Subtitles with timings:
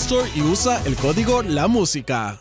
[0.00, 2.38] Store y usa el código La Música.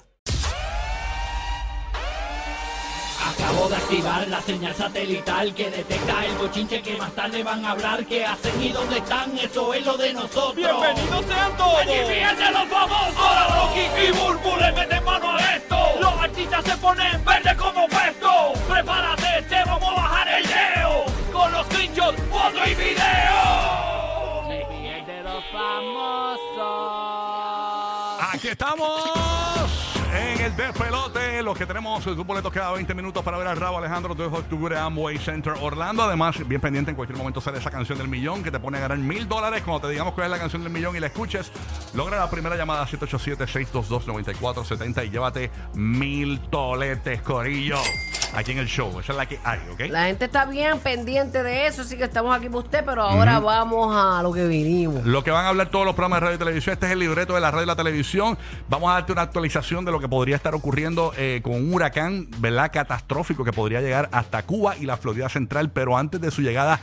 [3.30, 7.72] Acabo de activar la señal satelital que detecta el bochinche que más tarde van a
[7.72, 8.06] hablar.
[8.06, 9.36] ¿Qué hacen y dónde están?
[9.38, 10.56] Eso es lo de nosotros.
[10.56, 11.80] ¡Bienvenidos sean todos!
[11.80, 13.18] ¡Allí vienen los famosos!
[13.18, 15.78] Ahora Rocky y Burbu le meten mano a esto.
[16.00, 17.57] Los artistas se ponen verde
[31.44, 34.38] Los que tenemos sus boletos cada 20 minutos para ver al Rabo Alejandro 2 de
[34.40, 36.04] octubre Amway Center Orlando.
[36.04, 38.82] Además, bien pendiente, en cualquier momento sale esa canción del millón que te pone a
[38.82, 39.62] ganar mil dólares.
[39.64, 41.52] Cuando te digamos cuál es la canción del millón y la escuches,
[41.94, 47.78] logra la primera llamada 787-622-9470 y llévate mil toletes, Corillo.
[48.34, 49.00] Aquí en el show.
[49.00, 49.90] Esa es la que hay, ¿ok?
[49.90, 53.40] La gente está bien pendiente de eso, así que estamos aquí para usted, pero ahora
[53.40, 55.06] vamos a lo que vinimos.
[55.06, 56.74] Lo que van a hablar todos los programas de radio y televisión.
[56.74, 58.38] Este es el libreto de la radio y la televisión.
[58.70, 62.28] Vamos a darte una actualización de lo que podría estar ocurriendo eh, con un huracán,
[62.40, 62.72] ¿verdad?
[62.72, 65.72] Catastrófico que podría llegar hasta Cuba y la Florida Central.
[65.72, 66.80] Pero antes de su llegada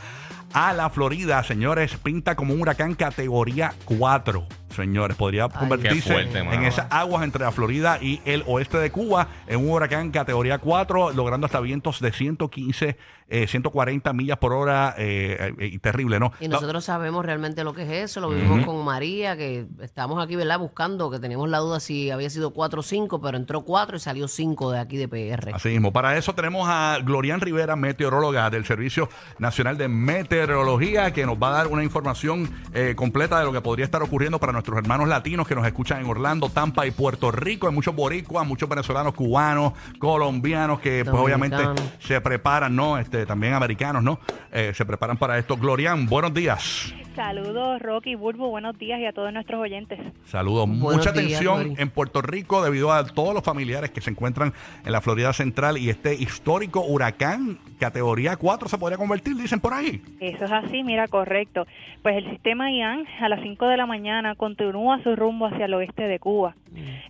[0.53, 4.64] a la Florida, señores, pinta como un huracán categoría 4.
[4.75, 9.27] Señores, podría convertirse fuerte, en esas aguas entre la Florida y el oeste de Cuba
[9.47, 12.97] en un huracán categoría 4, logrando hasta vientos de 115,
[13.27, 14.95] eh, 140 millas por hora.
[14.97, 16.31] eh, eh, y terrible, ¿no?
[16.39, 20.35] Y nosotros sabemos realmente lo que es eso, lo vimos con María, que estamos aquí,
[20.35, 20.59] ¿verdad?
[20.59, 23.99] Buscando, que teníamos la duda si había sido 4 o 5, pero entró 4 y
[23.99, 25.53] salió 5 de aquí de PR.
[25.53, 25.91] Así mismo.
[25.93, 29.09] Para eso tenemos a Glorian Rivera, meteoróloga del Servicio
[29.39, 33.61] Nacional de Meteorología, que nos va a dar una información eh, completa de lo que
[33.61, 37.29] podría estar ocurriendo para nuestros hermanos latinos que nos escuchan en Orlando, Tampa y Puerto
[37.29, 37.67] Rico.
[37.67, 41.57] Hay muchos boricuas, muchos venezolanos, cubanos, colombianos que pues obviamente
[41.99, 42.97] se preparan, ¿no?
[42.97, 44.19] Este, también americanos, ¿no?
[44.51, 45.55] Eh, se preparan para esto.
[45.55, 46.95] Glorian, buenos días.
[47.15, 49.97] Saludos, Rocky, Burbu, buenos días y a todos nuestros oyentes.
[50.25, 50.67] Saludos.
[50.67, 54.53] Buenos Mucha días, atención en Puerto Rico debido a todos los familiares que se encuentran
[54.85, 59.73] en la Florida Central y este histórico huracán categoría 4 se podría convertir, dicen por
[59.73, 60.01] ahí.
[60.19, 61.65] Eso es así, mira, correcto.
[62.01, 65.73] Pues el sistema Ian a las 5 de la mañana continúa su rumbo hacia el
[65.73, 66.55] oeste de Cuba.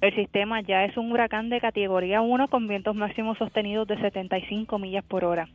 [0.01, 4.77] El sistema ya es un huracán de categoría 1 con vientos máximos sostenidos de 75
[4.77, 5.47] millas por hora.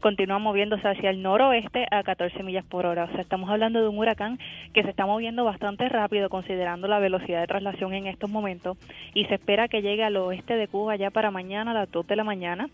[0.00, 3.04] Continúa moviéndose hacia el noroeste a 14 millas por hora.
[3.04, 4.38] O sea, estamos hablando de un huracán
[4.72, 8.78] que se está moviendo bastante rápido considerando la velocidad de traslación en estos momentos
[9.12, 12.06] y se espera que llegue al oeste de Cuba ya para mañana a las 2
[12.06, 12.70] de la mañana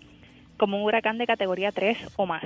[0.56, 2.44] como un huracán de categoría 3 o más.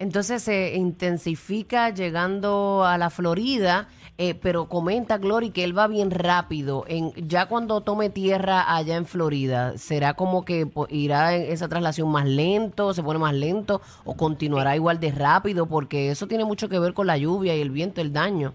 [0.00, 3.86] Entonces se intensifica llegando a la Florida,
[4.18, 6.84] eh, pero comenta Glory que él va bien rápido.
[6.88, 12.26] En, ya cuando tome tierra allá en Florida, ¿será como que irá esa traslación más
[12.26, 15.66] lento, se pone más lento o continuará igual de rápido?
[15.66, 18.54] Porque eso tiene mucho que ver con la lluvia y el viento, el daño.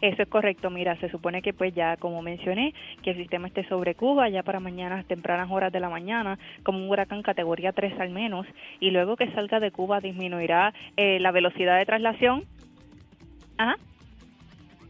[0.00, 3.66] Eso es correcto, mira, se supone que pues ya como mencioné, que el sistema esté
[3.68, 7.98] sobre Cuba ya para mañana, tempranas horas de la mañana, como un huracán categoría 3
[8.00, 8.46] al menos,
[8.80, 12.44] y luego que salga de Cuba disminuirá eh, la velocidad de traslación.
[13.58, 13.76] Ajá,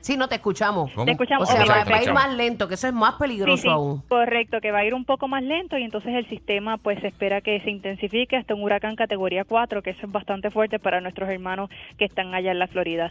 [0.06, 0.92] Sí, no te escuchamos.
[0.92, 1.04] ¿Cómo?
[1.04, 1.48] te escuchamos.
[1.48, 4.02] O sea, va, a ir más lento, que eso es más peligroso Sí, sí, aún.
[4.08, 7.08] correcto, que va a ir un poco más lento y entonces el sistema pues se
[7.08, 11.00] espera que se intensifique hasta un huracán categoría 4, que eso es bastante fuerte para
[11.00, 13.10] nuestros hermanos que están allá en la Florida.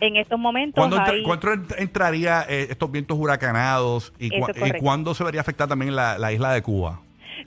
[0.00, 1.22] En estos momentos ¿Cuándo, entra- hay...
[1.22, 5.40] cuándo ent- entraría eh, estos vientos huracanados y, Eso cua- es y cuándo se vería
[5.40, 7.00] afectar también la, la isla de Cuba?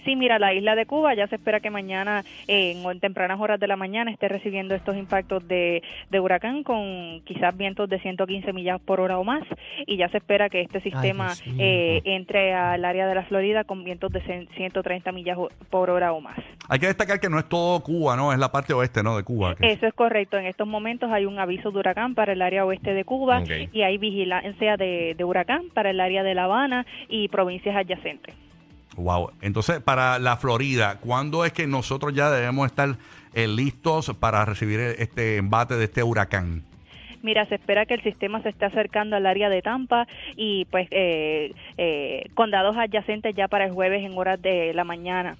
[0.05, 3.39] Sí, mira, la isla de Cuba ya se espera que mañana, eh, en, en tempranas
[3.39, 7.99] horas de la mañana, esté recibiendo estos impactos de, de huracán con quizás vientos de
[7.99, 9.43] 115 millas por hora o más.
[9.85, 13.83] Y ya se espera que este sistema eh, entre al área de la Florida con
[13.83, 15.37] vientos de 100 130 millas
[15.69, 16.37] por hora o más.
[16.69, 18.31] Hay que destacar que no es todo Cuba, ¿no?
[18.33, 19.17] Es la parte oeste, ¿no?
[19.17, 19.55] De Cuba.
[19.55, 20.37] que- Eso es correcto.
[20.37, 23.39] En estos momentos hay un aviso de huracán para el área oeste de Cuba
[23.71, 28.35] y hay vigilancia de, de huracán para el área de La Habana y provincias adyacentes.
[28.95, 29.31] Wow.
[29.41, 32.97] Entonces, para la Florida, ¿cuándo es que nosotros ya debemos estar
[33.33, 36.63] eh, listos para recibir este embate de este huracán?
[37.23, 40.89] Mira, se espera que el sistema se esté acercando al área de Tampa y pues
[40.91, 45.37] eh, eh, condados adyacentes ya para el jueves en horas de la mañana,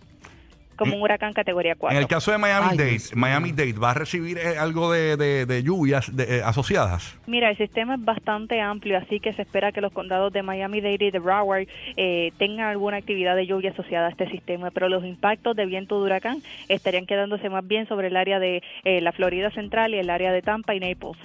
[0.75, 1.95] como un huracán categoría 4.
[1.97, 3.21] En el caso de Miami Ay, Dade, Dios mío.
[3.21, 7.15] Miami Dade va a recibir eh, algo de, de- de lluvias de- eh, asociadas.
[7.27, 11.05] Mira, el sistema es bastante amplio, así que se espera que los condados de Miami-Dade
[11.05, 11.67] y de Broward
[11.97, 15.97] eh, tengan alguna actividad de lluvia asociada a este sistema, pero los impactos de viento
[15.99, 19.97] de huracán estarían quedándose más bien sobre el área de eh, la Florida Central y
[19.99, 21.17] el área de Tampa y Naples.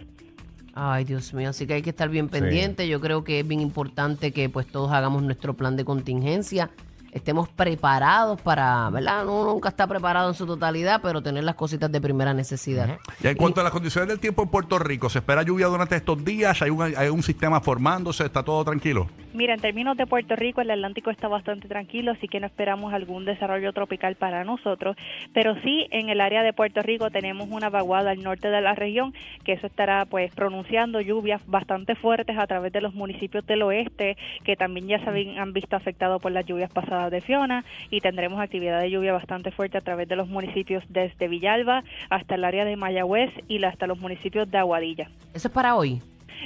[0.80, 2.86] Ay, Dios mío, así que hay que estar bien pendiente.
[2.86, 6.70] Yo creo que es bien importante que pues todos hagamos nuestro plan de contingencia,
[7.12, 9.25] estemos preparados para, ¿verdad?
[9.25, 12.99] Uno nunca está preparado en su totalidad, pero tener las cositas de primera necesidad.
[13.22, 15.96] Y en cuanto a las condiciones del tiempo en Puerto Rico, ¿se espera lluvia durante
[15.96, 16.60] estos días?
[16.62, 18.25] ¿Hay un, hay un sistema formándose?
[18.25, 19.08] ¿Está todo tranquilo?
[19.38, 22.93] Mira, en términos de Puerto Rico, el Atlántico está bastante tranquilo, así que no esperamos
[22.93, 24.96] algún desarrollo tropical para nosotros,
[25.32, 28.75] pero sí en el área de Puerto Rico tenemos una vaguada al norte de la
[28.75, 29.14] región,
[29.44, 34.17] que eso estará pues pronunciando lluvias bastante fuertes a través de los municipios del oeste,
[34.43, 38.41] que también ya se han visto afectados por las lluvias pasadas de Fiona, y tendremos
[38.41, 42.64] actividad de lluvia bastante fuerte a través de los municipios desde Villalba hasta el área
[42.64, 46.02] de Mayagüez y hasta los municipios de Aguadilla Eso es para hoy.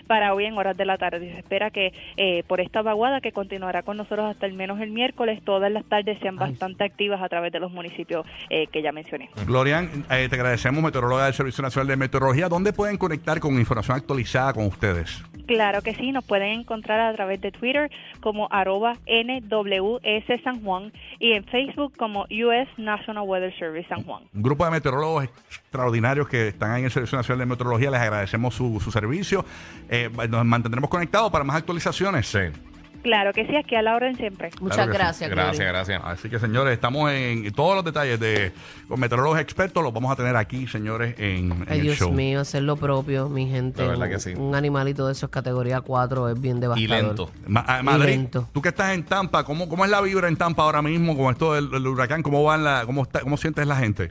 [0.06, 1.32] Para hoy en horas de la tarde.
[1.32, 4.90] Se espera que eh, por esta vaguada que continuará con nosotros hasta al menos el
[4.90, 6.50] miércoles, todas las tardes sean Ay.
[6.50, 9.30] bastante activas a través de los municipios eh, que ya mencioné.
[9.46, 12.48] Glorian, eh, te agradecemos, meteoróloga del Servicio Nacional de Meteorología.
[12.48, 15.22] ¿Dónde pueden conectar con información actualizada con ustedes?
[15.46, 17.90] Claro que sí, nos pueden encontrar a través de Twitter
[18.20, 24.22] como arroba NWS San Juan y en Facebook como US National Weather Service San Juan.
[24.34, 27.90] Un grupo de meteorólogos extraordinarios que están ahí en el Servicio Nacional de Meteorología.
[27.90, 29.44] Les agradecemos su, su servicio.
[29.88, 32.26] Eh, nos mantendremos conectados para más actualizaciones.
[32.26, 32.71] Sí.
[33.02, 34.50] Claro que sí, aquí a la orden siempre.
[34.60, 35.02] Muchas Claro que sí.
[35.02, 36.02] gracias, Gracias, gracias.
[36.04, 38.52] Así que, señores, estamos en todos los detalles de
[38.86, 39.82] con meteorólogos expertos.
[39.82, 42.12] Los vamos a tener aquí, señores, en, en Ay, el Dios show.
[42.12, 43.82] mío, hacer lo propio, mi gente.
[43.82, 44.34] De verdad que Un- sí.
[44.34, 47.04] Un animalito de esos categoría 4 es bien Y devastador.
[47.04, 47.30] lento.
[47.48, 48.48] Ma- ah, Madrid, lento.
[48.52, 51.32] tú que estás en Tampa, ¿cómo, ¿cómo es la vibra en Tampa ahora mismo con
[51.32, 52.22] esto del, del huracán?
[52.22, 54.10] ¿Cómo van la, cómo está, cómo sientes la gente?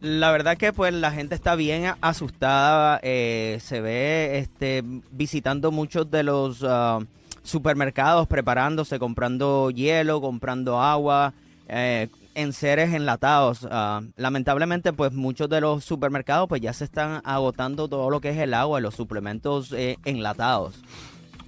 [0.00, 6.10] La verdad que pues la gente está bien asustada, eh, se ve este visitando muchos
[6.10, 7.00] de los ah,
[7.42, 11.32] supermercados, preparándose, comprando hielo, comprando agua,
[11.68, 13.66] eh, en seres enlatados.
[13.70, 18.30] Ah, lamentablemente pues muchos de los supermercados pues ya se están agotando todo lo que
[18.30, 20.80] es el agua y los suplementos eh, enlatados.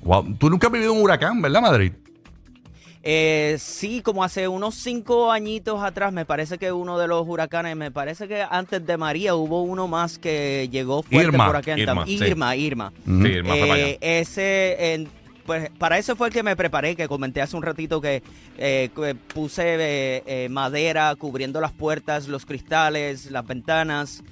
[0.03, 0.35] Wow.
[0.39, 1.93] Tú nunca has vivido un huracán, ¿verdad, Madrid?
[3.05, 7.75] Eh, sí, como hace unos cinco añitos atrás, me parece que uno de los huracanes,
[7.77, 11.71] me parece que antes de María hubo uno más que llegó fuerte Irma, por aquí
[11.73, 12.13] en Irma, sí.
[12.15, 12.93] Irma, Irma.
[13.05, 13.27] Ujú.
[13.27, 13.77] Sí, allá.
[13.79, 17.63] Eh, ese, en- pues para eso fue el que me preparé, que comenté hace un
[17.63, 18.23] ratito que,
[18.59, 18.91] eh,
[19.35, 24.23] puse eh, eh, madera cubriendo las puertas, los cristales, las ventanas.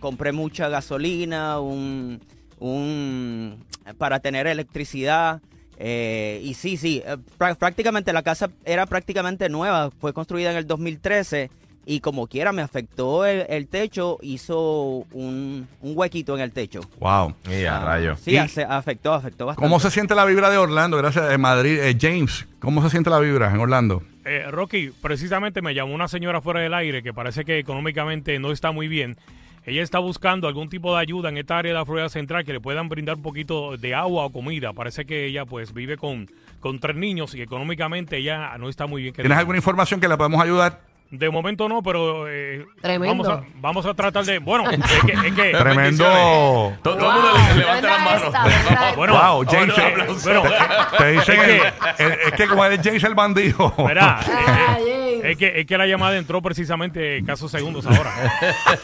[0.00, 2.20] compré mucha gasolina, un,
[2.58, 3.64] un
[3.98, 5.40] para tener electricidad.
[5.78, 7.02] y sí, sí,
[7.38, 11.50] prá- prácticamente la casa era prácticamente nueva, fue construida en el 2013
[11.88, 16.80] y como quiera me afectó el, el techo, hizo un, un huequito en el techo.
[16.98, 17.34] Wow.
[17.50, 18.16] Y a rayo.
[18.16, 19.66] Sí, Y- hace- afectó, afectó bastante.
[19.66, 20.96] ¿Cómo se siente la vibra de Orlando?
[20.98, 21.78] Gracias, eh, Madrid.
[21.80, 24.02] Eh, James, ¿cómo se siente la vibra en Orlando?
[24.24, 28.50] Eh, Rocky, precisamente me llamó una señora fuera del aire que parece que económicamente no
[28.50, 29.16] está muy bien.
[29.64, 32.52] Ella está buscando algún tipo de ayuda en esta área de la Florida Central que
[32.52, 34.72] le puedan brindar un poquito de agua o comida.
[34.72, 36.28] Parece que ella pues vive con,
[36.60, 39.14] con tres niños y económicamente ella no está muy bien.
[39.14, 39.40] ¿Tienes digamos.
[39.40, 40.80] alguna información que le podemos ayudar?
[41.10, 43.22] De momento no, pero eh, Tremendo.
[43.22, 44.38] Vamos, a, vamos a tratar de...
[44.40, 45.12] Bueno, es que...
[45.12, 46.04] es que- Tremendo.
[46.04, 48.22] Todo, todo el mundo le- levanta las manos.
[48.58, 50.42] esta, bueno, Wow, James, eh, eh, bueno,
[50.98, 51.60] Te dicen, es el-
[51.96, 53.72] que- el- es que como eres James el bandido.
[53.78, 55.24] Verá, eh, eh, James.
[55.32, 58.10] es, que, es que la llamada entró precisamente casos segundos ahora.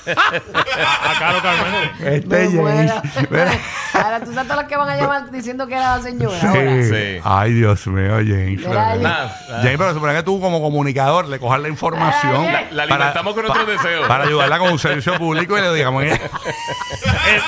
[0.06, 1.90] a, a Caro Carmen.
[2.14, 3.30] Este Me James.
[3.30, 3.50] muero.
[3.94, 6.36] Ahora tú sabes todos los que van a llamar diciendo que era la señora.
[6.40, 6.82] ahora.
[6.82, 7.20] Sí.
[7.24, 8.58] Ay, Dios mío, James.
[8.66, 8.98] Mira ahí.
[9.00, 9.62] Nada, nada.
[9.62, 12.46] James, pero supone que tú como comunicador le cojas la información.
[12.48, 14.06] Ay, La alimentamos con nuestros deseos.
[14.08, 16.20] Para ayudarla con un servicio público y le digamos, Eh,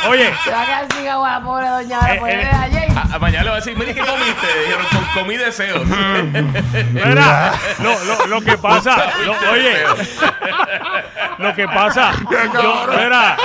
[0.09, 2.97] oye, Se va a quedar sin agua la pobre doña Eh, eh, deja a James.
[2.97, 4.47] A- a mañana le va a decir, mire, ¿qué comiste?
[4.65, 5.83] Dijeron, "Com- comí deseos.
[6.93, 9.85] mira, lo, lo, lo que pasa, lo- oye,
[11.39, 13.37] lo que pasa, yo, mira,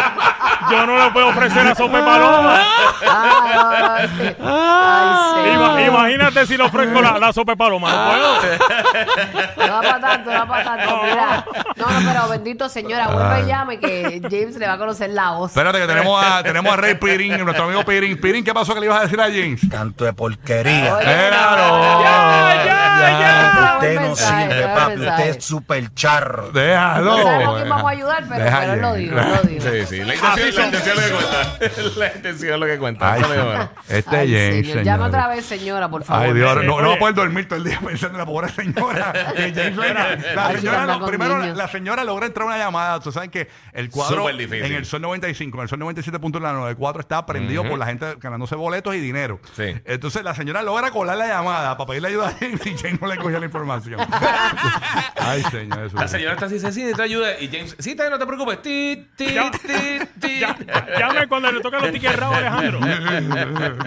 [0.71, 2.61] yo no le puedo ofrecer a Sope Paloma.
[3.01, 5.81] Ay, ay, ay, Ima- señor.
[5.87, 9.67] imagínate si le ofrezco la, la Sope Paloma, no puedo.
[9.67, 11.01] No va para tanto, no va para tanto.
[11.03, 11.45] Mira.
[11.75, 15.31] No, no, pero bendito señora, vuelve y llame que James le va a conocer la
[15.31, 15.51] voz.
[15.51, 18.19] espérate que tenemos a, tenemos a Rey Pirín, nuestro amigo Pirín.
[18.19, 19.61] Pirín, ¿qué pasó que le ibas a decir a James?
[19.69, 20.95] Canto de porquería.
[20.95, 22.03] Oye, Déjalo.
[22.03, 23.75] Ya, ya, ya.
[23.79, 24.93] Usted no mensaje, sirve, papi.
[24.99, 26.51] Usted es súper charro.
[26.51, 27.05] Déjalo.
[27.17, 28.99] No sabemos quién vamos a ayudar, pero, Deja pero él lo James.
[29.09, 29.69] dijo, él lo dijo.
[29.69, 30.03] Sí, sí.
[30.03, 31.59] La Así intención, la intención es lo que cuenta.
[31.99, 33.13] La intención es lo que cuenta.
[33.13, 33.71] Ay, Eso es bueno.
[33.89, 34.77] este Ay, James, señor.
[34.83, 35.07] Señores.
[35.07, 36.25] otra vez, señora, por favor.
[36.27, 38.49] Ay, Dios, no, no va a poder dormir todo el día pensando en la pobre
[38.49, 39.13] señora.
[39.35, 41.57] Que James la Ay, señora, anda no, con primero, la, niños.
[41.57, 42.97] la señora logra entrar a una llamada.
[42.97, 44.65] Ustedes saben que el cuadro Súper difícil.
[44.65, 48.95] en el Sol 95, en el Sol 97.94 está prendido por la gente ganándose boletos
[48.95, 49.39] y dinero.
[49.55, 49.75] Sí.
[49.85, 53.07] Entonces la señora logra colar la llamada para pedirle ayuda a James y James no
[53.07, 53.99] le cogió la información.
[55.15, 55.85] Ay, señor.
[55.85, 57.39] eso La señora está así, sí, sí, te ayuda.
[57.39, 58.61] Y James, sí, está bien, no te preocupes.
[58.61, 60.39] Ti, ti, ti, ti.
[60.39, 60.48] Ya-
[60.99, 62.79] llame cuando le toquen los tickets raros, Alejandro.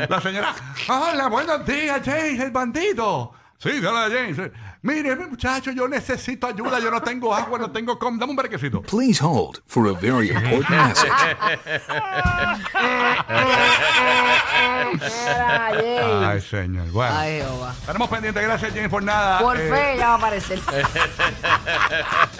[0.08, 0.54] La señora,
[0.88, 3.32] hola, buenos días, James, el bandito.
[3.58, 4.38] Sí, hola, James.
[4.84, 8.18] Mire, mi muchacho, yo necesito ayuda, yo no tengo agua, no tengo com.
[8.18, 8.82] Dame un brequecito.
[8.82, 11.12] Please hold for a very important message.
[16.24, 16.88] Ay, señor.
[16.90, 17.74] Bueno, Ay, Jehová.
[17.78, 18.42] estaremos pendientes.
[18.42, 19.38] Gracias, James, por nada.
[19.40, 20.58] Por Eh, fe ya va a aparecer.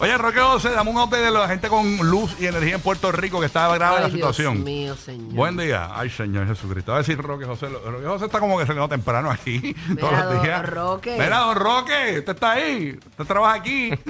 [0.00, 3.10] Oye, Roque José, dame un update de la gente con luz y energía en Puerto
[3.12, 4.64] Rico que está grave Ay, la Dios situación.
[4.64, 5.32] mío, señor.
[5.34, 5.88] Buen día.
[5.94, 6.92] Ay, Señor Jesucristo.
[6.92, 7.68] A ver si Roque José.
[7.68, 9.74] Roque José está como que se quedó temprano aquí.
[10.00, 10.66] todos los don días.
[10.68, 11.16] Roque.
[11.18, 12.18] Mira, don Roque.
[12.18, 12.98] Usted está ahí.
[13.10, 13.90] Usted trabaja aquí.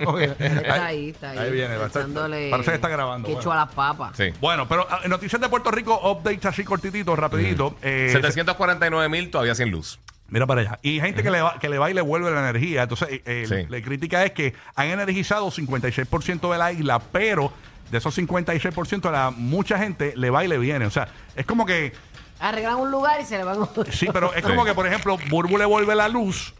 [0.00, 1.38] Está ahí, está ahí.
[1.38, 1.76] Ahí viene.
[1.84, 3.26] echándole Parece que está grabando.
[3.26, 3.40] Que bueno.
[3.40, 4.16] echó a las papas.
[4.16, 4.30] Sí.
[4.40, 7.76] Bueno, pero ah, noticias de Puerto Rico, updates así cortititos, rapidito.
[7.82, 9.98] Eh, 749 mil todavía sin luz.
[10.30, 10.78] Mira para allá.
[10.82, 12.84] Y gente que, le va, que le va y le vuelve la energía.
[12.84, 13.66] Entonces, eh, Sí.
[13.68, 17.52] la crítica es que han energizado 56% de la isla, pero
[17.90, 20.86] de esos 56%, a la, mucha gente le va y le viene.
[20.86, 21.92] O sea, es como que,
[22.38, 23.58] Arreglan un lugar y se le van
[23.90, 26.54] sí, pero es como que, por ejemplo, Burbu le vuelve la luz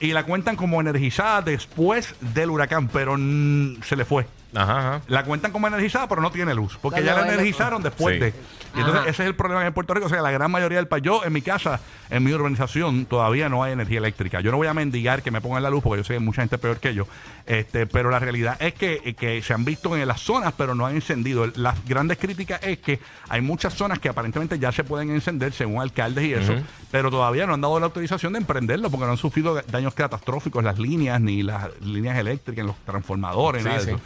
[0.00, 4.26] y la cuentan como energizada después del huracán, pero mm, se le fue.
[4.54, 5.00] Ajá, ajá.
[5.08, 6.78] La cuentan como energizada, pero no tiene luz.
[6.80, 8.20] Porque ya la energizaron después Sí.
[8.20, 8.28] de.
[8.74, 9.10] Y entonces Ajá.
[9.10, 10.06] ese es el problema en Puerto Rico.
[10.06, 11.02] O sea, la gran mayoría del país.
[11.04, 11.80] Yo en mi casa,
[12.10, 14.40] en mi urbanización, todavía no hay energía eléctrica.
[14.40, 16.24] Yo no voy a mendigar que me pongan la luz porque yo sé que hay
[16.24, 17.06] mucha gente peor que yo.
[17.46, 20.86] Este, pero la realidad es que, que se han visto en las zonas, pero no
[20.86, 21.46] han encendido.
[21.56, 25.80] Las grandes críticas es que hay muchas zonas que aparentemente ya se pueden encender según
[25.82, 26.54] alcaldes y eso,
[26.90, 30.62] pero todavía no han dado la autorización de emprenderlo porque no han sufrido daños catastróficos
[30.64, 33.90] las líneas ni las líneas eléctricas, los transformadores, Sí, nada de sí.
[33.92, 34.00] eso.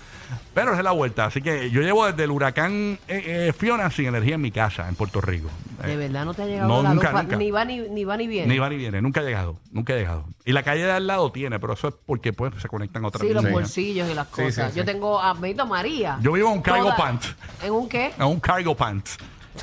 [0.55, 1.27] Pero es la vuelta.
[1.27, 4.89] Así que yo llevo desde el huracán eh, eh, Fiona sin energía en mi casa,
[4.89, 5.49] en Puerto Rico.
[5.85, 7.23] De Eh, verdad no te ha llegado no, la nunca, luz.
[7.23, 7.37] nunca.
[7.37, 8.53] Ni va ni, ni va ni viene.
[8.53, 10.25] Ni va ni viene, nunca ha llegado, nunca ha llegado.
[10.45, 13.21] Y la calle de al lado tiene, pero eso es porque pues se conectan otras
[13.23, 13.61] Sí, los líneas.
[13.61, 14.67] bolsillos y las Sí, cosas.
[14.69, 14.79] sí, sí.
[14.79, 16.19] Yo tengo a Benito María.
[16.23, 17.25] Yo vivo en un cargo Toda- pant.
[17.63, 18.13] ¿En un qué?
[18.19, 19.19] En un cargo pants.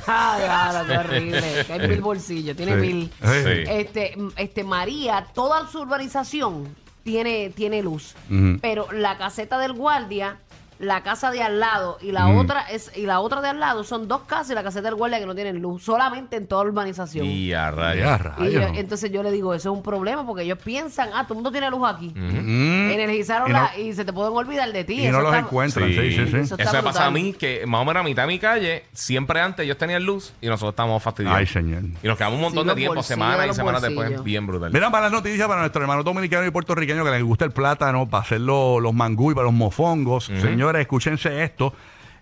[0.08, 1.66] Ah, claro, qué horrible.
[1.72, 2.80] Hay mil bolsillos, tiene Sí.
[2.80, 3.12] mil.
[3.22, 3.64] Sí.
[3.68, 8.14] Este, mm, este María, toda su urbanización tiene, tiene luz.
[8.30, 8.58] Ujú.
[8.60, 10.38] Pero la caseta del guardia,
[10.84, 12.40] la casa de al lado y la Ujú.
[12.40, 14.94] otra es y la otra de al lado son dos casas y la caseta del
[14.94, 17.26] guardia que no tienen luz, solamente en toda la urbanización.
[17.26, 17.52] Y
[18.56, 18.74] a.
[18.74, 21.36] Y entonces yo le digo, eso es un problema porque ellos piensan, ah, todo el
[21.36, 22.12] mundo tiene luz aquí.
[22.14, 22.83] Mm.
[22.94, 25.06] Energizaron Y no- la y se te pueden olvidar de ti.
[25.06, 26.36] Y no los está- encuentran, sí, sí, sí.
[26.36, 29.40] Eso me pasa a mí, que más o menos a mitad de mi calle, siempre
[29.40, 31.38] antes ellos tenían luz y nosotros estábamos fastidiados.
[31.38, 31.82] Ay, señor.
[32.02, 34.70] Y nos quedamos un montón Sí, de tiempo, semanas y semanas después, bien brutal.
[34.72, 38.08] Mira, para las noticias para nuestro hermano dominicano y puertorriqueño que les gusta el plátano,
[38.08, 40.26] para hacer los, los mangú y para los mofongos.
[40.26, 41.74] Señores, escúchense esto.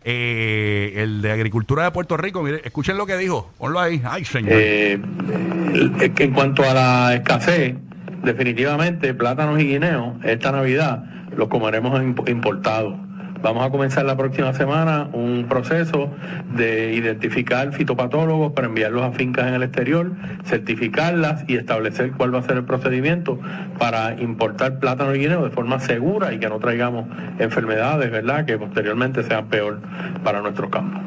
[0.04, 3.52] Eh, el de Agricultura de Puerto Rico, mire, escuchen lo que dijo.
[3.58, 4.02] Ponlo ahí.
[4.04, 4.52] Ay, señor.
[4.54, 7.74] Eh, en cuanto a la escasez,
[8.22, 11.04] definitivamente plátanos y guineos esta Navidad
[11.36, 12.94] los comeremos imp- importados.
[13.42, 16.08] Vamos a comenzar la próxima semana un proceso
[16.54, 20.12] de identificar fitopatólogos para enviarlos a fincas en el exterior,
[20.44, 23.40] certificarlas y establecer cuál va a ser el procedimiento
[23.80, 27.06] para importar plátano y guineo de forma segura y que no traigamos
[27.40, 28.44] enfermedades, ¿verdad?
[28.44, 29.80] Que posteriormente sean peor
[30.22, 31.02] para nuestros campos.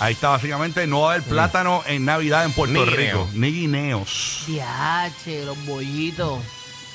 [0.00, 3.28] Ahí está, básicamente, no va a haber plátano en Navidad en Puerto Ni Rico.
[3.34, 4.44] Ni guineos.
[4.46, 6.40] Diache, los bollitos.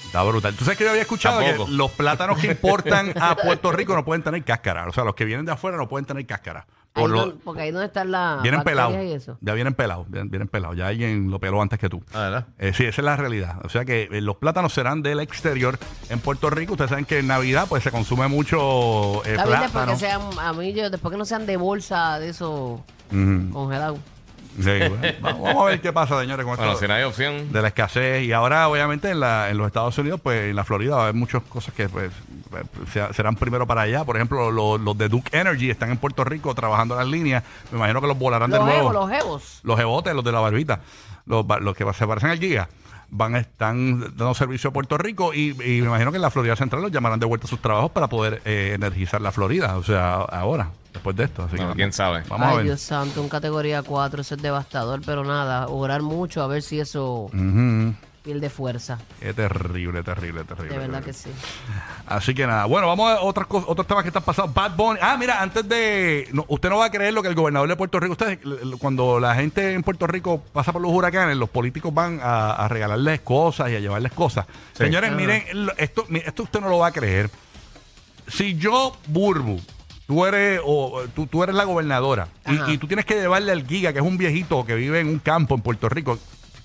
[0.05, 0.53] Está brutal.
[0.55, 1.65] Tú sabes que yo había escuchado Tampoco.
[1.65, 4.87] que los plátanos que importan a Puerto Rico no pueden tener cáscara.
[4.87, 6.65] O sea, los que vienen de afuera no pueden tener cáscara.
[6.95, 9.05] Ahí Por lo- don- porque ahí donde están las vienen bacterias pelados.
[9.07, 9.37] y eso.
[9.41, 10.05] Ya vienen pelados.
[10.11, 10.77] Vienen, vienen pelados.
[10.77, 12.03] Ya alguien lo peló antes que tú.
[12.13, 12.45] Ah, ¿verdad?
[12.59, 13.55] Eh, sí, esa es la realidad.
[13.63, 15.79] O sea que eh, los plátanos serán del exterior.
[16.09, 19.59] En Puerto Rico, ustedes saben que en Navidad pues se consume mucho eh, Está bien
[19.61, 19.93] después plátano.
[19.93, 23.49] que sean, a mí yo, después que no sean de bolsa de eso Ujú.
[23.51, 23.97] congelado.
[24.55, 27.51] Sí, bueno, vamos a ver qué pasa, señores, con Bueno, esto si no hay opción.
[27.51, 28.23] de la escasez.
[28.23, 31.03] Y ahora, obviamente, en, la, en los Estados Unidos, pues en la Florida va a
[31.05, 32.11] haber muchas cosas que pues,
[32.91, 34.03] se- serán primero para allá.
[34.03, 37.43] Por ejemplo, los, los de Duke Energy están en Puerto Rico trabajando las líneas.
[37.71, 38.89] Me imagino que los volarán de Los nuevo.
[38.89, 39.59] jevos, los jevos.
[39.63, 40.79] los jebotes, los de la barbita,
[41.25, 42.69] los, los que se parecen al Giga,
[43.09, 46.31] van a están dando servicio a Puerto Rico y, y me imagino que en la
[46.31, 49.77] Florida Central los llamarán de vuelta a sus trabajos para poder eh, energizar la Florida,
[49.77, 51.43] o sea, ahora, después de esto.
[51.43, 52.23] Así Bueno, que quién sabe.
[52.29, 52.65] Vamos a Ay, ver.
[52.65, 56.79] Dios santo, un categoría 4, eso es devastador, pero nada, orar mucho a ver si
[56.79, 57.93] eso Ujú.
[58.23, 58.99] pierde fuerza.
[59.19, 60.69] Qué terrible, terrible, terrible.
[60.73, 61.05] De verdad terrible.
[61.05, 61.29] que sí.
[62.07, 64.53] Así que nada, bueno, vamos a otras cosas, otros temas que están pasando.
[64.53, 64.99] Bad Bunny.
[65.01, 66.29] Ah, mira, antes de.
[66.31, 68.13] no, usted no va a creer lo que el gobernador de Puerto Rico.
[68.13, 68.39] Ustedes,
[68.79, 72.67] cuando la gente en Puerto Rico pasa por los huracanes, los políticos van a, a
[72.69, 74.45] regalarles cosas y a llevarles cosas.
[74.73, 74.83] Sí.
[74.85, 75.15] Señores, Ah.
[75.15, 75.43] miren,
[75.77, 77.29] esto, esto usted no lo va a creer.
[78.27, 79.59] Si yo, Burbu,
[80.07, 82.65] tú eres, o, tú, tú eres la gobernadora Ajá.
[82.69, 85.07] y, y tú tienes que llevarle al Giga, que es un viejito que vive en
[85.07, 86.17] un campo en Puerto Rico,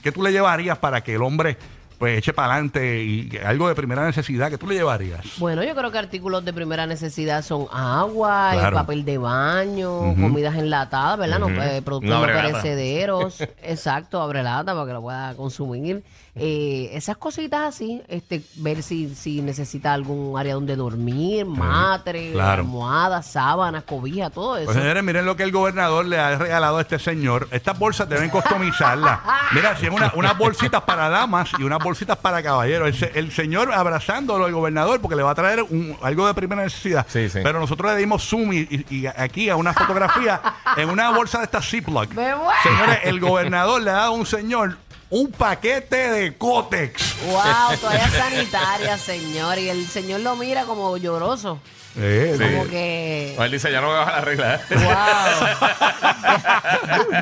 [0.02, 1.56] ¿qué tú le llevarías para que el hombre
[1.98, 4.50] pues eche para adelante y algo de primera necesidad?
[4.50, 5.20] ¿Qué tú le llevarías?
[5.38, 8.76] Bueno, yo creo que artículos de primera necesidad son agua, Claro.
[8.76, 11.38] papel de baño, comidas enlatadas, ¿verdad?
[11.40, 13.40] No, eh, productos no perecederos.
[13.62, 16.02] Exacto, abre lata para que lo pueda consumir.
[16.40, 22.62] Eh, esas cositas así, este, ver si, si necesita algún área donde dormir, matre, claro.
[22.62, 24.66] almohadas, sábanas, cobija, todo eso.
[24.66, 27.48] Pues señores, miren lo que el gobernador le ha regalado a este señor.
[27.50, 29.18] Estas bolsas deben customizarlas.
[29.52, 31.87] Mira, si es una, unas bolsitas para damas y unas bolsitas
[32.18, 32.88] para caballeros.
[32.88, 36.34] El, se- el señor abrazándolo al gobernador porque le va a traer un- algo de
[36.34, 37.06] primera necesidad.
[37.08, 37.40] Sí, sí.
[37.42, 40.40] Pero nosotros le dimos zoom y, y- y aquí a una fotografía
[40.76, 42.12] en una bolsa de esta Ziploc.
[42.14, 42.32] Me.
[42.62, 44.76] Señores, el gobernador le ha dado a un señor
[45.10, 47.16] un paquete de Cotex.
[47.26, 49.58] Wow, toallas sanitarias, señor.
[49.58, 51.60] Y el señor lo mira como lloroso.
[52.00, 52.44] Eh, Sí.
[52.44, 53.34] Como que.
[53.38, 54.60] Él dice, ya no me baja la regla.
[54.70, 55.58] ¡Wow!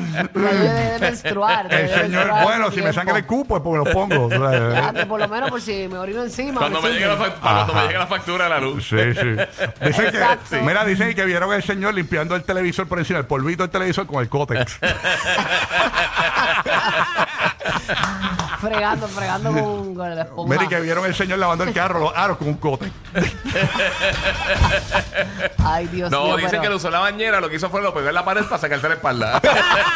[0.01, 1.65] Ya yo dejé de menstruar.
[1.73, 3.35] El de señor, menstruar bueno, si me saca el tiempo.
[3.57, 4.29] cupo, pues me lo pongo.
[4.29, 6.59] Ya, que por lo menos por si me orino encima.
[6.59, 7.27] Cuando me, me llegue la, sirve.
[7.29, 7.87] fac- cuando me Ajá.
[7.87, 8.87] llegue la factura de la luz.
[8.87, 9.35] Sí, sí.
[9.85, 13.63] Dicen que, mira, dicen que vieron al señor limpiando el televisor por encima, el polvito
[13.63, 14.79] del televisor con el cótex.
[18.61, 20.49] Fregando, fregando con, con la espuma.
[20.51, 22.91] Mira, y que vieron al señor lavando el carro, los aros con un cótex.
[25.63, 26.37] Ay, Dios No, mío.
[26.37, 28.25] dicen pero- que le usó la bañera, lo que hizo fue lo pegó en la
[28.25, 29.39] pared para sacarse la espalda.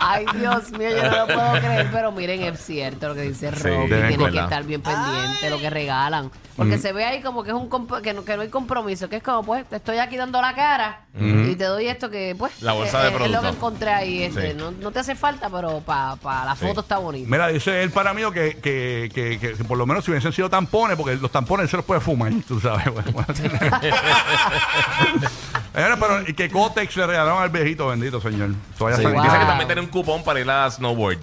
[0.00, 3.50] Ay, Dios mío, yo no lo puedo creer, pero miren, es cierto lo que dice
[3.56, 6.30] Sí, deben Tienen que estar bien pendiente de lo que regalan.
[6.56, 7.68] Porque se ve ahí como que es un
[8.02, 10.54] que no, que no hay compromiso, que es como, pues, te estoy aquí dando la
[10.54, 13.90] cara y te doy esto que, pues, La bolsa de es, es lo que encontré
[13.92, 14.22] ahí.
[14.24, 14.56] Este, Sí.
[14.56, 16.66] no, no te hace falta, pero para la Sí.
[16.66, 17.28] foto está bonito.
[17.30, 20.32] Mira, dice él para mí que, que, que, que- que por lo menos si hubiesen
[20.32, 22.84] sido tampones, porque los tampones él se los puede fumar, tú sabes.
[22.92, 23.28] Bueno, bueno.
[25.74, 28.50] Señores, pero y que cótex le regalaron al viejito, bendito señor.
[28.76, 29.24] Todavía Sí, sale- Wow.
[29.24, 31.18] Dice que también tiene un cupón para ir a snowboard.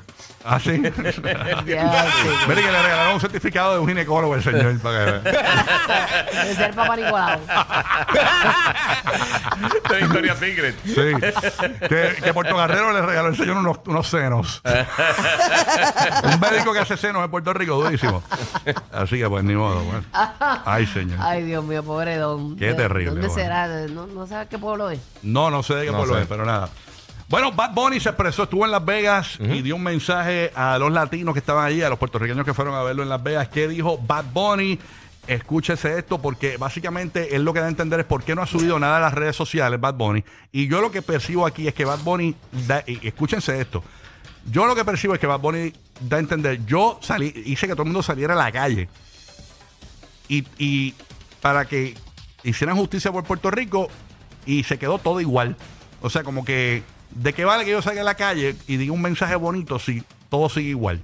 [0.47, 0.79] Ah, sí.
[1.03, 2.29] Ya, sí.
[2.47, 4.79] Mire que le regalaron un certificado de un ginecólogo al señor.
[4.79, 6.55] Para que vea.
[6.55, 7.39] Ser papá Nicolau.
[9.89, 10.75] de Victoria's Secret.
[10.85, 11.87] Sí.
[11.89, 14.61] Que, que Puerto Guerrero le regaló al señor unos, unos senos.
[16.23, 18.21] un médico que hace senos en Puerto Rico, durísimo.
[18.93, 19.81] Así que pues ni modo.
[19.83, 20.03] bueno.
[20.65, 21.17] Ay, señor.
[21.21, 22.55] Ay, Dios mío, pobre don.
[22.55, 23.43] Qué ¿De- terrible, ¿Dónde bueno.
[23.43, 23.67] será?
[23.87, 24.99] ¿No, no sabes qué pueblo es?
[25.23, 26.21] No, no sé de qué No pueblo sé.
[26.21, 26.69] es, pero nada.
[27.27, 30.91] Bueno, Bad Bunny se expresó, estuvo en Las Vegas y dio un mensaje a los
[30.91, 33.47] latinos que estaban allí, a los puertorriqueños que fueron a verlo en Las Vegas.
[33.47, 34.77] ¿Qué dijo Bad Bunny?
[35.25, 38.45] Escúchese esto porque básicamente él lo que da a entender es por qué no ha
[38.45, 40.23] subido nada a las redes sociales Bad Bunny.
[40.51, 42.35] Y yo lo que percibo aquí es que Bad Bunny,
[42.67, 43.83] da- y escúchense esto,
[44.51, 47.73] yo lo que percibo es que Bad Bunny da a entender, yo salí, hice que
[47.73, 48.87] todo el mundo saliera a la calle
[50.27, 50.93] y, y
[51.41, 51.95] para que
[52.43, 53.87] hicieran justicia por Puerto Rico
[54.45, 55.55] y se quedó todo igual.
[56.01, 58.93] O sea, como que, ¿de qué vale que yo salga a la calle y diga
[58.93, 61.01] un mensaje bonito si todo sigue igual?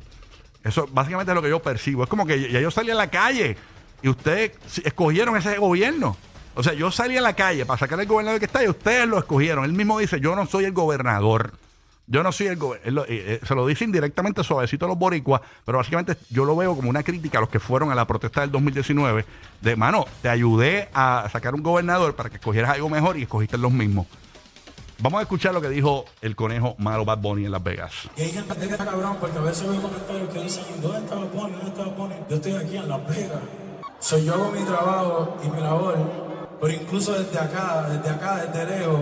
[0.64, 2.04] Eso básicamente es lo que yo percibo.
[2.04, 3.58] Es como que ya yo salí a la calle
[4.02, 4.52] y ustedes
[4.84, 6.18] escogieron ese gobierno.
[6.54, 9.08] O sea, yo salí a la calle para sacar al gobernador que está y ustedes
[9.08, 9.64] lo escogieron.
[9.64, 11.54] Él mismo dice, yo no soy el gobernador.
[12.12, 13.08] Yo no soy el gobernador.
[13.08, 17.04] se lo dice indirectamente suavecito a los boricuas, pero básicamente yo lo veo como una
[17.04, 19.26] crítica a los que fueron a la protesta del 2019.
[19.62, 23.58] De, mano, te ayudé a sacar un gobernador para que escogieras algo mejor y escogiste
[23.58, 24.08] los mismos.
[25.00, 27.94] Vamos a escuchar lo que dijo el conejo malo Bad Bunny en Las Vegas.
[28.18, 31.16] Y hay gente que está cabrón porque a veces veo comentarios que dicen, ¿dónde está
[31.16, 31.54] Bad Bunny?
[31.54, 32.30] ¿Dónde está Bad?
[32.30, 33.40] Yo estoy aquí en Las Vegas.
[34.00, 35.98] Soy yo hago mi trabajo y mi labor,
[36.60, 39.00] pero incluso desde acá, desde acá, desde lejos,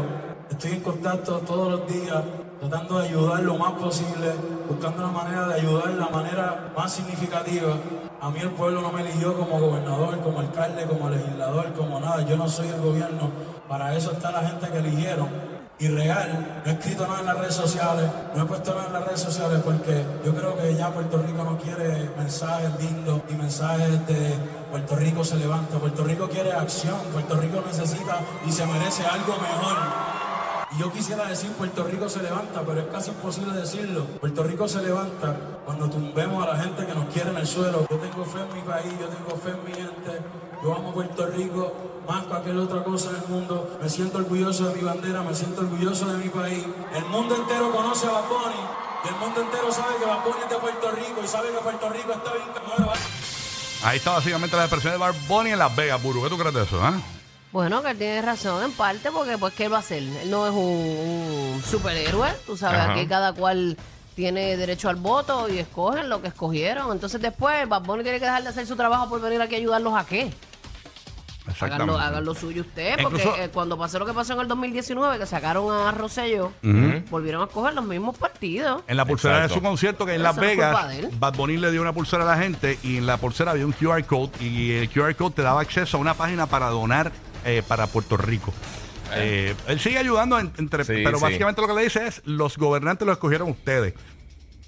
[0.50, 2.24] Estoy en contacto todos los días,
[2.60, 4.34] tratando de ayudar lo más posible,
[4.68, 7.76] buscando una manera de ayudar de la manera más significativa.
[8.22, 12.22] A mí el pueblo no me eligió como gobernador, como alcalde, como legislador, como nada.
[12.24, 13.30] Yo no soy el gobierno.
[13.68, 15.30] Para eso está la gente que eligieron.
[15.82, 18.94] Y real, no he escrito nada en las redes sociales, no he puesto nada en
[18.94, 23.34] las redes sociales porque yo creo que ya Puerto Rico no quiere mensajes lindos y
[23.36, 24.36] mensajes de
[24.70, 25.78] Puerto Rico se levanta.
[25.78, 30.19] Puerto Rico quiere acción, Puerto Rico necesita y se merece algo mejor.
[30.72, 34.06] Y yo quisiera decir Puerto Rico se levanta, pero es casi imposible decirlo.
[34.20, 37.88] Puerto Rico se levanta cuando tumbemos a la gente que nos quiere en el suelo.
[37.90, 40.22] Yo tengo fe en mi país, yo tengo fe en mi gente.
[40.62, 41.74] Yo amo Puerto Rico
[42.08, 43.78] más que cualquier otra cosa en el mundo.
[43.82, 46.64] Me siento orgulloso de mi bandera, me siento orgulloso de mi país.
[46.94, 48.54] El mundo entero conoce a Bad
[49.04, 51.90] y el mundo entero sabe que Bad es de Puerto Rico y sabe que Puerto
[51.90, 52.50] Rico está bien.
[53.84, 56.22] Ahí está básicamente la expresión de Bunny en Las Vegas, Buru.
[56.22, 56.80] ¿Qué tú crees de eso?
[56.84, 56.94] ah?
[57.52, 60.04] Bueno, que él tiene razón en parte porque pues ¿qué él va a hacer?
[60.04, 62.92] Él no es un, un superhéroe, tú sabes, Ajá.
[62.94, 63.76] aquí cada cual
[64.16, 66.92] tiene derecho al voto y escogen lo que escogieron.
[66.92, 69.58] Entonces después Bad Bunny tiene que dejar de hacer su trabajo por venir aquí a
[69.58, 70.32] ayudarlos a qué.
[71.62, 74.42] Hagan lo, hagan lo suyo usted, porque Incluso- eh, cuando pasó lo que pasó en
[74.42, 77.04] el 2019, que sacaron a Rosselló, Ujú.
[77.10, 78.84] volvieron a escoger los mismos partidos.
[78.88, 79.56] En la pulsera Exacto.
[79.56, 80.78] de su concierto que en Las Vegas.
[81.18, 83.72] Bad Bunny le dio una pulsera a la gente y en la pulsera había un
[83.72, 87.12] QR code y el QR code te daba acceso a una página para donar
[87.46, 88.54] eh, para Puerto Rico.
[89.16, 91.24] Eh, él sigue ayudando, en- entre, Sí, pero sí.
[91.24, 93.94] básicamente lo que le dice es, los gobernantes lo escogieron ustedes.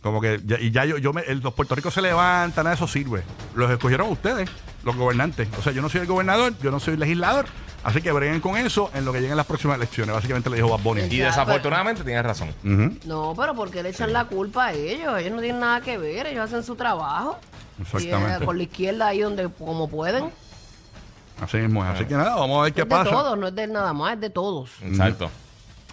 [0.01, 2.75] Como que, ya- y ya yo, yo me, el- los Puerto Rico se levantan, nada
[2.75, 3.21] de eso sirve.
[3.53, 4.49] Los escogieron ustedes,
[4.83, 5.47] los gobernantes.
[5.59, 7.45] O sea, yo no soy el gobernador, yo no soy el legislador.
[7.83, 10.13] Así que breguen con eso en lo que lleguen las próximas elecciones.
[10.13, 11.01] Básicamente le dijo Bad Bunny.
[11.01, 11.25] Y Exacto.
[11.25, 12.49] desafortunadamente tienes razón.
[12.63, 15.19] Ujú, No, pero porque le echan la culpa a ellos?
[15.19, 17.39] Ellos no tienen nada que ver, ellos hacen su trabajo.
[17.77, 18.45] Y, eh, Exactamente.
[18.45, 20.25] por la izquierda ahí donde como pueden.
[21.41, 21.91] Así mismo es.
[21.91, 23.09] Así que nada, vamos a ver qué es de pasa.
[23.09, 24.69] todos, no es de él nada más, es de todos.
[24.83, 25.29] Exacto.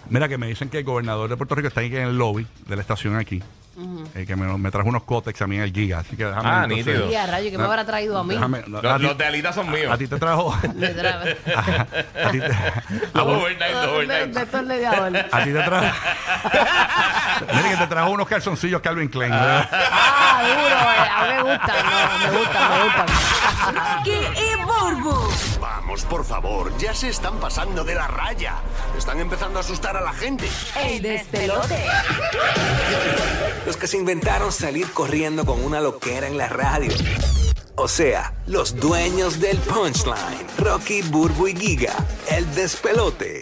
[0.09, 2.47] Mira que me dicen que el gobernador de Puerto Rico está ahí en el lobby
[2.67, 3.41] de la estación aquí.
[4.13, 5.99] Eh, que me, me trajo unos cótex a mí en el Giga.
[5.99, 7.17] Así que déjame Ah, entonces- nítido.
[7.21, 8.33] A rayo, que me habrá traído a mí?
[8.35, 9.89] Déjame- no, a Los, ti- los de Alita son míos.
[9.93, 10.53] a ti te trajo.
[10.75, 10.87] Me
[11.55, 11.87] a,
[12.27, 12.83] a ti te, a
[13.13, 14.33] Los vos- overnight, los de, overnight.
[14.33, 15.25] de estos leñadores.
[15.31, 15.95] a ti te trajo.
[17.55, 19.31] Mira que te trajo unos calzoncillos Calvin Klein.
[19.31, 19.69] ¿verdad?
[19.71, 23.07] Ah, duro, eh, a mí me gustan, no, me gustan, me gustan.
[23.65, 25.15] Rocky y Burbu.
[25.59, 28.55] Vamos, por favor, ya se están pasando de la raya.
[28.97, 30.47] Están empezando a asustar a la gente.
[30.81, 31.85] El despelote.
[33.65, 36.93] Los que se inventaron salir corriendo con una loquera en la radio.
[37.75, 40.47] O sea, los dueños del punchline.
[40.57, 41.95] Rocky, Burbu y Giga.
[42.29, 43.37] El despelote.